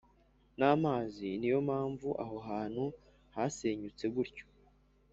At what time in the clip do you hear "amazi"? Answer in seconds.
0.73-1.27